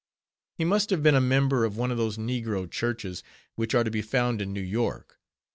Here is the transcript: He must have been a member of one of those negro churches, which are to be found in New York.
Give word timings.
He 0.57 0.65
must 0.65 0.89
have 0.89 1.03
been 1.03 1.13
a 1.13 1.21
member 1.21 1.63
of 1.63 1.77
one 1.77 1.91
of 1.91 1.97
those 1.99 2.17
negro 2.17 2.67
churches, 2.67 3.21
which 3.53 3.75
are 3.75 3.83
to 3.83 3.91
be 3.91 4.01
found 4.01 4.41
in 4.41 4.51
New 4.51 4.59
York. 4.59 5.19